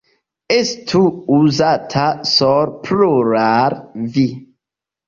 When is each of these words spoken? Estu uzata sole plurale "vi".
Estu 0.55 1.01
uzata 1.35 2.07
sole 2.33 2.75
plurale 2.89 3.81
"vi". 4.19 4.29